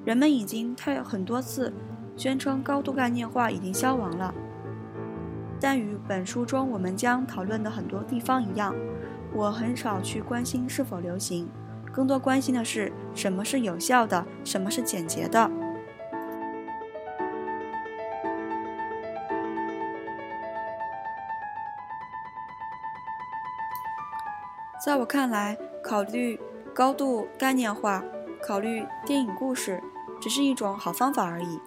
[0.06, 1.74] 人们已经太很多次
[2.16, 4.34] 宣称高度概念化已经消亡了，
[5.60, 8.74] 但与本书中我们将讨论的很多地方一样。
[9.34, 11.48] 我很少去关心是否流行，
[11.92, 15.50] 更多关心的是什么是有效的，什么是简洁的。
[24.84, 26.40] 在我看来，考虑
[26.74, 28.02] 高度概念化，
[28.42, 29.84] 考虑电影故事，
[30.22, 31.60] 只是一种好方法而已。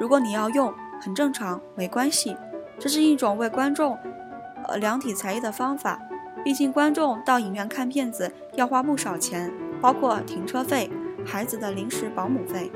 [0.00, 2.34] 如果你要用，很正常，没关系。
[2.78, 3.98] 这是一种为观众，
[4.66, 6.00] 呃，量体裁衣的方法。
[6.44, 9.50] 毕竟，观众到影院看片子要花不少钱，
[9.80, 10.90] 包括停车费、
[11.24, 12.70] 孩子的临时保姆费。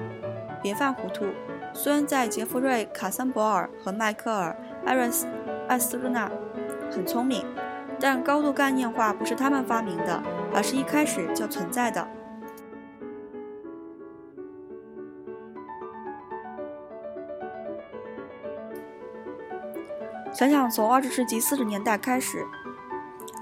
[0.62, 1.26] 别犯糊涂，
[1.74, 5.26] 虽然在杰弗瑞·卡森伯尔和迈克尔·艾瑞斯·
[5.68, 6.30] 艾斯鲁纳
[6.90, 7.44] 很聪明，
[8.00, 10.22] 但高度概念化不是他们发明的，
[10.54, 12.08] 而是一开始就存在的。
[20.38, 22.46] 想想从二十世纪四十年代开始。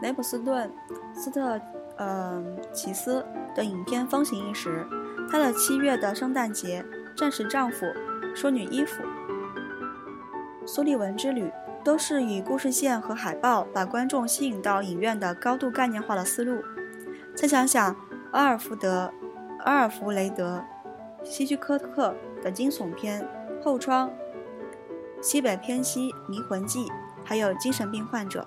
[0.01, 0.73] 雷普斯顿
[1.13, 1.61] 斯特，
[1.99, 3.23] 嗯，奇斯
[3.55, 4.87] 的影片风行一时。
[5.31, 6.83] 他的《七月的圣诞节》
[7.15, 7.85] 《战时丈夫》
[8.35, 9.03] 《淑女衣服》
[10.67, 11.45] 《苏利文之旅》
[11.85, 16.63] 都是以故事线和海报把观众吸引到影院的高度概念化的思路。
[17.35, 17.95] 再想想
[18.33, 19.13] 阿尔弗德·
[19.65, 20.65] 阿尔弗雷德·
[21.27, 23.21] 希区柯克的惊悚片
[23.63, 24.09] 《后窗》
[25.21, 26.87] 《西北偏西迷魂记》，
[27.25, 28.47] 还有精神病患者。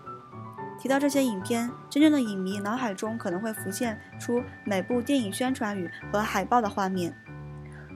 [0.79, 7.13] 提到这些影片，真正的影迷脑海中可能会浮现出每部电影宣传语和海报的画面。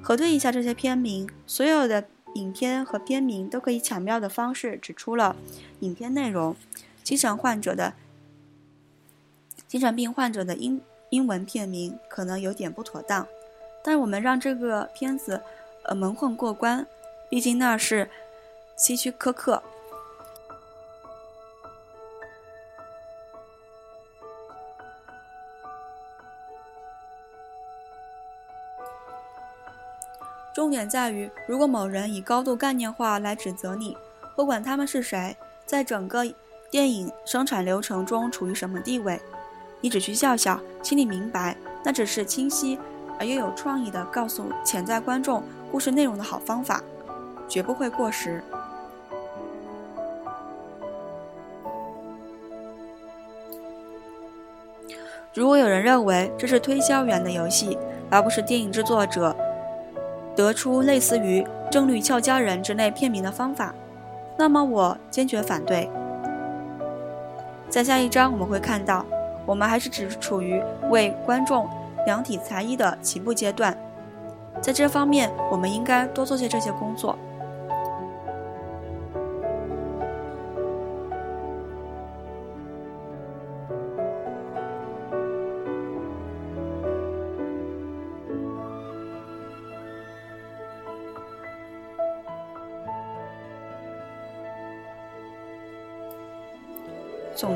[0.03, 2.03] 核对一下这些片名，所有的
[2.35, 5.35] 影片和片名都可以巧妙的方式指出了
[5.79, 6.55] 影片内容。
[7.01, 7.93] 精神患者的
[9.67, 13.25] 精神病患者的英英文片名可能有点不妥当，
[13.81, 15.41] 但我们让这个片子
[15.85, 16.85] 呃蒙混过关，
[17.29, 18.09] 毕竟那是
[18.75, 19.63] 希区柯克。
[30.53, 33.97] 重点在于，如果某人以高度概念化来指责你，
[34.35, 35.35] 不管他们是谁，
[35.65, 36.23] 在整个
[36.69, 39.19] 电影生产流程中处于什么地位，
[39.81, 42.77] 你只需笑笑，心里明白，那只是清晰
[43.17, 45.41] 而又有创意的告诉潜在观众
[45.71, 46.83] 故事内容的好方法，
[47.49, 48.43] 绝不会过时。
[55.33, 57.75] 如果有人认为这是推销员的游戏，
[58.11, 59.35] 而不是电影制作者。
[60.35, 63.73] 得出类似于《正律俏佳人》之类片名的方法，
[64.37, 65.89] 那么我坚决反对。
[67.69, 69.05] 在下一章我们会看到，
[69.45, 71.67] 我们还是只处于为观众
[72.05, 73.77] 量体裁衣的起步阶段，
[74.61, 77.17] 在这方面我们应该多做些这些工作。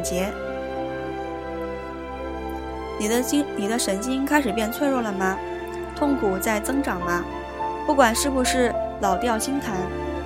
[0.08, 0.32] 结：
[2.98, 5.38] 你的经，你的神经开始变脆弱了吗？
[5.96, 7.26] 痛苦在增长吗？
[7.86, 9.76] 不管是不是老调新谈，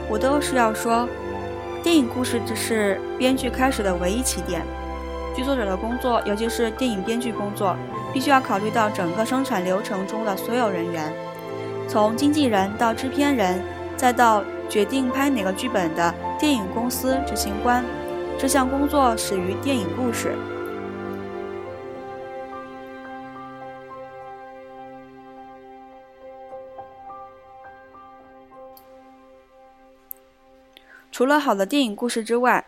[0.07, 1.07] 我都是要说，
[1.81, 4.61] 电影故事只是编剧开始的唯一起点。
[5.35, 7.75] 剧作者的工作，尤其是电影编剧工作，
[8.13, 11.11] 必须要考虑到整个生产流程中的所有人员，
[11.87, 13.63] 从经纪人到制片人，
[13.97, 17.83] 再到决定拍哪个剧本的电影公司执行官。
[18.41, 20.35] 这项工作始于电影故事。
[31.11, 32.65] 除了好的电影故事之外，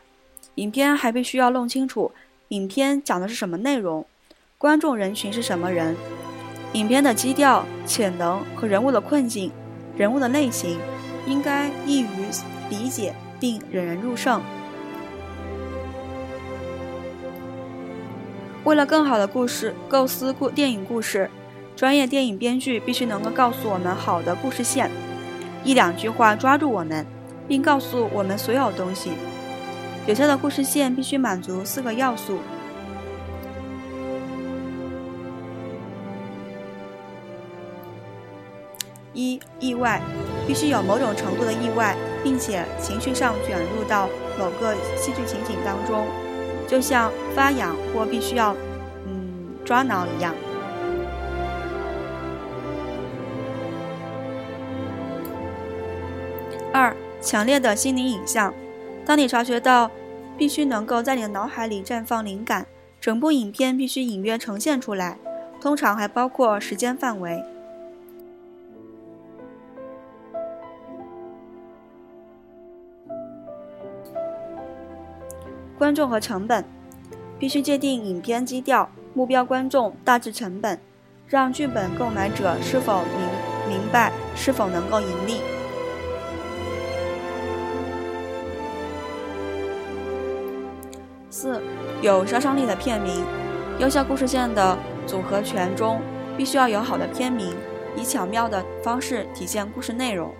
[0.55, 2.11] 影片还必须要弄清楚
[2.49, 4.05] 影片讲的是什么内容，
[4.59, 5.95] 观众人群是什么人，
[6.73, 9.51] 影片的基调、潜能和人物的困境、
[9.97, 10.77] 人物的类型，
[11.25, 12.27] 应该易于
[12.69, 14.39] 理解并引人入胜。
[18.63, 21.29] 为了更好的故事构思故电影故事，
[21.75, 24.89] 专业电影编剧必须能够告诉我们好的故事线。
[25.65, 27.05] 一两句话抓住我们，
[27.45, 29.11] 并告诉我们所有东西。
[30.07, 32.39] 有效的故事线必须满足四个要素：
[39.13, 40.01] 一、意外，
[40.47, 44.07] 必须有某种程度的意外，并且情绪上卷入到
[44.39, 46.05] 某个戏剧情景当中，
[46.73, 48.55] 就像发痒或必须要
[49.05, 50.33] 嗯抓挠一样。
[56.73, 58.51] 二、强烈的心理影像。
[59.05, 59.91] 当你察觉到，
[60.35, 62.65] 必须能够在你的脑海里绽放灵感，
[62.99, 65.19] 整部影片必须隐约呈现出来，
[65.61, 67.52] 通常还包括时间范围。
[75.83, 76.63] 观众和成本，
[77.37, 80.79] 必须界定影片基调、目标观众、大致成本，
[81.27, 85.41] 让剧本购买者是否明明白是否能够盈利。
[91.29, 91.61] 四，
[92.01, 93.25] 有杀伤力的片名，
[93.79, 95.99] 优秀故事线的组合拳中
[96.37, 97.53] 必须要有好的片名，
[97.97, 100.33] 以巧妙的方式体现故事内容。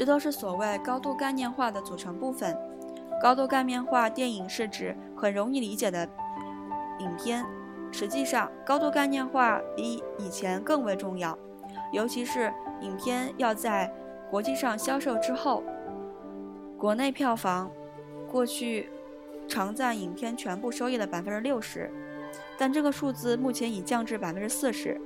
[0.00, 2.56] 这都是所谓高度概念化的组成部分。
[3.20, 6.08] 高度概念化电影是指很容易理解的
[7.00, 7.44] 影片。
[7.92, 11.38] 实际上，高度概念化比以前更为重要，
[11.92, 13.92] 尤其是影片要在
[14.30, 15.62] 国际上销售之后，
[16.78, 17.70] 国内票房
[18.26, 18.88] 过去
[19.46, 21.90] 常占影片全部收益的百分之六十，
[22.56, 24.98] 但这个数字目前已降至百分之四十，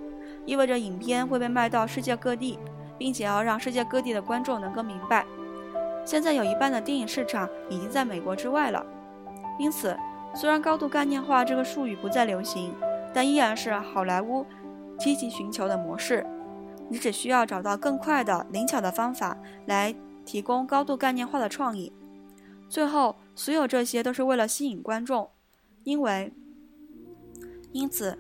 [0.47, 2.61] 意味着影片会被卖到世界各地，
[2.99, 5.25] 并且要让世界各地的观众能够明白，
[6.05, 8.85] 现在有一半的电影市场已经在美国之外了，
[9.59, 9.97] 因此。
[10.37, 12.75] 虽然高度概念化这个术语不再流行，
[13.13, 14.45] 但依然是好莱坞
[14.99, 16.27] 积极寻求的模式。
[16.89, 21.93] 你只需要找到更快的、灵巧的方法来提供高度概念化的创意。
[22.69, 25.31] 最后，所有这些都是为了吸引观众，
[25.85, 26.33] 因为
[27.71, 28.19] 因此，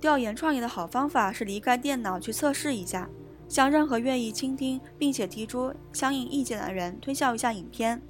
[0.00, 3.06] 调研创意的好方法是离开电脑去测试一下，
[3.48, 8.00] 向任何愿意倾听并且提出相应意见的人推销一下影片。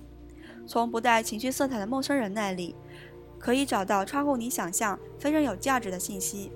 [0.66, 2.74] 从不带情绪色彩的陌生人那里，
[3.38, 6.50] 可以找到超乎你想象、非常有价值的信息。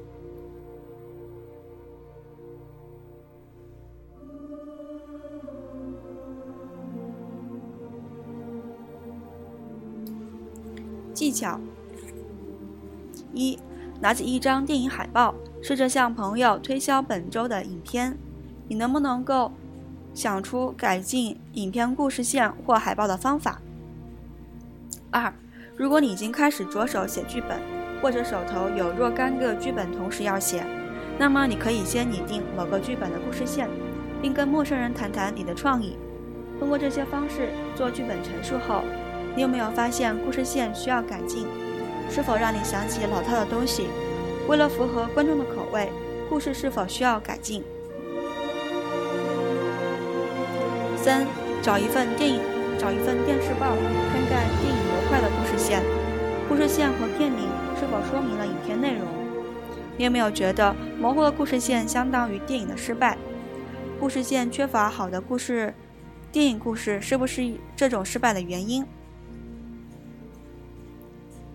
[11.12, 11.60] 技巧：
[13.34, 13.58] 一、
[14.00, 18.18] 拿起一张电影海报，试着向朋友推销本周的影片。
[18.70, 19.50] 你能不能够
[20.14, 23.60] 想出改进影片故事线或海报的方法？
[25.10, 25.34] 二，
[25.76, 27.60] 如果你已经开始着手写剧本，
[28.00, 30.64] 或者手头有若干个剧本同时要写，
[31.18, 33.68] 那么你可以先拟定某个剧本的故事线，
[34.22, 35.96] 并跟陌生人谈谈你的创意。
[36.60, 38.84] 通过这些方式做剧本陈述后，
[39.34, 41.44] 你有没有发现故事线需要改进？
[42.08, 43.88] 是否让你想起老套的东西？
[44.46, 45.90] 为了符合观众的口味，
[46.28, 47.64] 故事是否需要改进？
[51.02, 51.26] 三，
[51.62, 52.40] 找一份电影，
[52.78, 53.74] 找一份电视报，
[54.12, 54.80] 看看电影。
[54.90, 55.82] 模块的故事线，
[56.46, 57.48] 故事线和片名
[57.78, 59.08] 是否说明了影片内容？
[59.96, 63.16] 你有没有觉得模糊的故事线相当于电影的失败？
[63.98, 65.72] 故事线缺乏好的故事，
[66.30, 68.84] 电影故事是不是这种失败的原因？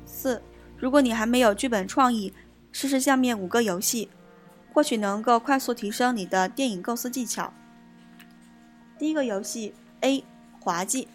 [0.06, 0.42] 四，
[0.76, 2.34] 如果你还没有剧本创意，
[2.72, 4.10] 试试下面五个游戏，
[4.74, 7.54] 或许能够快速提升你的电影构思技巧。
[8.98, 10.24] 第一个游戏 A，
[10.60, 11.08] 滑稽。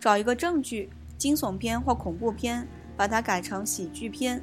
[0.00, 2.66] 找一个正剧，惊悚片或恐怖片，
[2.96, 4.42] 把它改成喜剧片，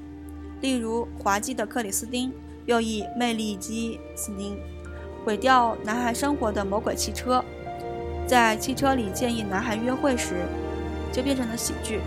[0.62, 2.30] 例如《滑稽的克里斯汀》，
[2.66, 4.56] 又译《魅力基斯汀》，
[5.26, 7.44] 毁掉男孩生活的魔鬼汽车，
[8.26, 10.46] 在汽车里建议男孩约会时，
[11.12, 12.00] 就变成了喜剧。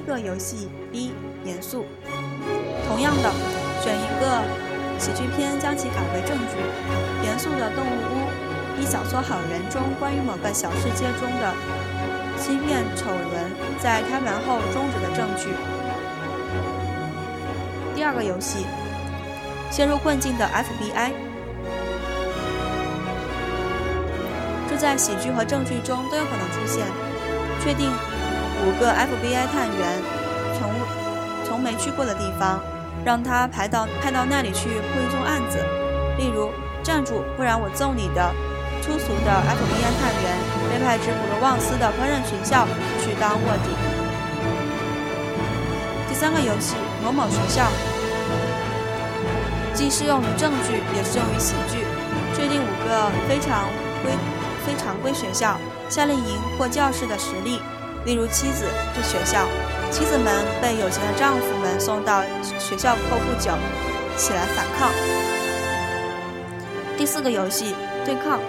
[0.00, 1.12] 一个游戏 B
[1.44, 1.84] 严肃，
[2.88, 3.30] 同样的，
[3.82, 4.70] 选一个。
[4.98, 6.56] 喜剧片将其改为正剧，
[7.24, 11.54] 严肃的动物屋，一小撮好人中关于某个小世界中的
[12.38, 15.48] 欺骗丑闻，在开门后终止的证据。
[17.94, 18.66] 第二个游戏，
[19.70, 21.12] 陷入困境的 FBI，
[24.68, 26.84] 这在喜剧和正剧中都有可能出现。
[27.62, 27.90] 确定
[28.64, 30.02] 五个 FBI 探员
[30.58, 30.70] 从
[31.44, 32.60] 从没去过的地方。
[33.02, 35.56] 让他派到派到那里去破一宗案子，
[36.18, 36.50] 例如
[36.82, 38.30] 站住，不然我揍你的。
[38.82, 40.36] 粗俗的 FBI 探员
[40.68, 42.68] 被派至普罗旺斯的烹饪学校
[43.00, 43.72] 去当卧底。
[46.08, 47.64] 第三个游戏某某学校，
[49.72, 51.86] 既适用于正剧，也适用于喜剧。
[52.34, 53.64] 确定五个非常
[54.02, 54.12] 规、
[54.66, 55.56] 非常规学校、
[55.88, 57.62] 夏令营或教室的实例，
[58.10, 59.46] 例如妻子对学校，
[59.88, 62.24] 妻子们被有钱的丈夫们送到
[62.58, 63.52] 学校后不久
[64.16, 64.90] 起来反抗。
[66.98, 67.72] 第四个游戏
[68.04, 68.40] 对抗。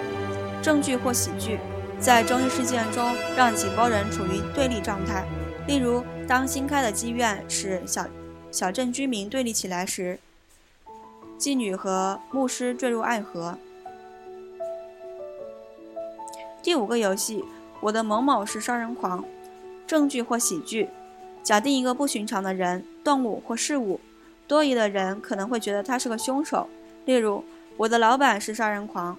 [0.60, 1.60] 正剧或喜剧，
[2.00, 5.24] 在争议事件中让几拨人处于对立状态。
[5.68, 8.04] 例如，当新开的妓院使小
[8.50, 10.18] 小镇居民对立起来时，
[11.38, 13.56] 妓女和牧师坠入爱河。
[16.64, 17.44] 第五个游戏，
[17.80, 19.24] 我的某某是杀人狂，
[19.92, 20.88] 证据或喜剧，
[21.42, 24.00] 假定一个不寻常的人、动物或事物，
[24.48, 26.66] 多疑的人可能会觉得他是个凶手。
[27.04, 27.44] 例如，
[27.76, 29.14] 我的老板是杀人狂。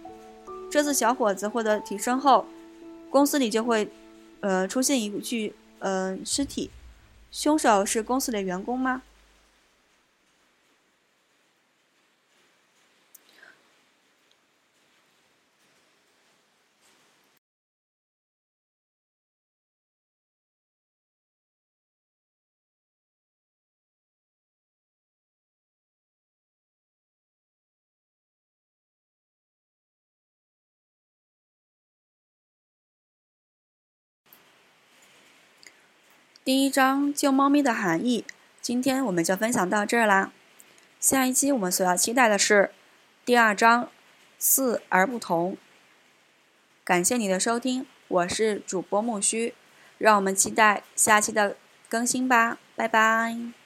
[0.71, 2.47] 这次小伙子获得提升后，
[3.11, 3.88] 公司里就会，
[4.39, 6.71] 呃，出现一具嗯尸体。
[7.32, 9.03] 凶手是公司的员工吗？
[36.45, 38.25] 第一章救猫咪的含义，
[38.59, 40.33] 今天我们就分享到这儿啦。
[40.99, 42.71] 下一期我们所要期待的是
[43.23, 43.87] 第二章
[44.37, 45.55] 四而不同。
[46.83, 49.53] 感谢你的收听，我是主播木须，
[49.97, 51.55] 让我们期待下期的
[51.87, 53.62] 更新吧，拜拜。